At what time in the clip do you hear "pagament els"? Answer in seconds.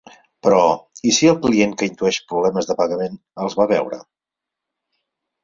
2.81-3.59